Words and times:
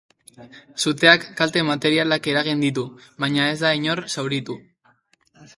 Suteak 0.83 1.27
kalte 1.41 1.63
materialak 1.67 2.31
eragin 2.33 2.65
ditu, 2.67 2.87
baina 3.25 3.49
ez 3.53 3.63
da 3.67 3.75
inor 3.83 4.03
zauritu. 4.15 4.61